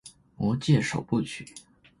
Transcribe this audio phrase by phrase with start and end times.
[0.35, 1.47] 魔戒首部曲